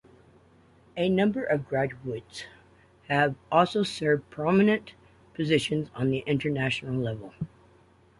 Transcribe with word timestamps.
A 0.97 1.09
number 1.09 1.43
of 1.43 1.67
graduates 1.69 2.45
have 3.07 3.35
also 3.51 3.83
served 3.83 4.27
prominent 4.31 4.93
positions 5.35 5.91
on 5.93 6.09
the 6.09 6.23
international 6.25 6.95
level. 6.95 7.35